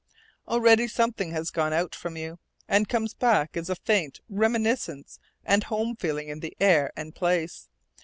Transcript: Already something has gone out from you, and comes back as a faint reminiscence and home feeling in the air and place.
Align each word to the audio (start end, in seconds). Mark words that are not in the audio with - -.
Already 0.47 0.87
something 0.87 1.29
has 1.29 1.51
gone 1.51 1.73
out 1.73 1.93
from 1.93 2.17
you, 2.17 2.39
and 2.67 2.89
comes 2.89 3.13
back 3.13 3.55
as 3.55 3.69
a 3.69 3.75
faint 3.75 4.19
reminiscence 4.29 5.19
and 5.45 5.63
home 5.65 5.95
feeling 5.95 6.27
in 6.27 6.39
the 6.39 6.57
air 6.59 6.91
and 6.95 7.13
place. 7.13 7.69